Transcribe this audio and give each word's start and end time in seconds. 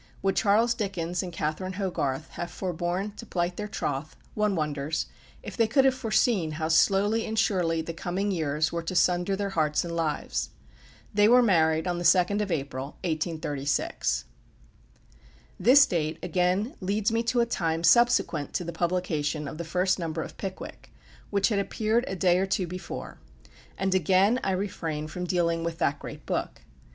Would 0.23 0.35
Charles 0.35 0.73
Dickens 0.73 1.21
and 1.21 1.31
Catherine 1.31 1.73
Hogarth 1.73 2.29
have 2.31 2.49
foreborne 2.49 3.15
to 3.17 3.25
plight 3.27 3.55
their 3.55 3.67
troth, 3.67 4.15
one 4.33 4.55
wonders, 4.55 5.05
if 5.43 5.55
they 5.55 5.67
could 5.67 5.85
have 5.85 5.93
foreseen 5.93 6.53
how 6.53 6.69
slowly 6.69 7.23
and 7.27 7.37
surely 7.37 7.83
the 7.83 7.93
coming 7.93 8.31
years 8.31 8.71
were 8.71 8.81
to 8.81 8.95
sunder 8.95 9.35
their 9.35 9.51
hearts 9.51 9.85
and 9.85 9.95
lives? 9.95 10.49
They 11.13 11.27
were 11.27 11.43
married 11.43 11.85
on 11.85 11.99
the 11.99 12.03
2nd 12.03 12.41
of 12.41 12.51
April, 12.51 12.97
1836. 13.03 14.25
This 15.59 15.85
date 15.85 16.17
again 16.23 16.73
leads 16.81 17.11
me 17.11 17.21
to 17.21 17.39
a 17.41 17.45
time 17.45 17.83
subsequent 17.83 18.53
to 18.53 18.63
the 18.63 18.73
publication 18.73 19.47
of 19.47 19.59
the 19.59 19.63
first 19.63 19.99
number 19.99 20.23
of 20.23 20.35
"Pickwick," 20.37 20.91
which 21.29 21.49
had 21.49 21.59
appeared 21.59 22.05
a 22.07 22.15
day 22.15 22.39
or 22.39 22.47
two 22.47 22.65
before; 22.65 23.19
and 23.77 23.93
again 23.93 24.39
I 24.43 24.53
refrain 24.53 25.05
from 25.07 25.25
dealing 25.25 25.63
with 25.63 25.77
that 25.77 25.99
great 25.99 26.25
book. 26.25 26.61